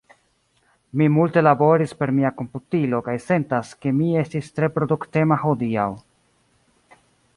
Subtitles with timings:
[1.01, 5.89] Mi multe laboris per mia komputilo, kaj sentas, ke mi estis tre produktema hodiaŭ.